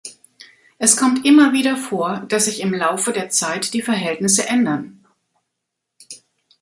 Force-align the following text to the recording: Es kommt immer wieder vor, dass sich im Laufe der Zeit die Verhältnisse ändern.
Es 0.79 0.97
kommt 0.97 1.27
immer 1.27 1.53
wieder 1.53 1.77
vor, 1.77 2.25
dass 2.27 2.45
sich 2.45 2.61
im 2.61 2.73
Laufe 2.73 3.13
der 3.13 3.29
Zeit 3.29 3.71
die 3.75 3.83
Verhältnisse 3.83 4.47
ändern. 4.49 5.05